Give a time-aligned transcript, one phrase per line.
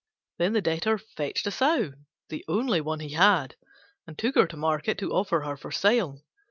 [0.39, 1.93] Then the Debtor fetched a Sow
[2.29, 3.55] the only one he had
[4.07, 6.23] and took her to market to offer her for sale.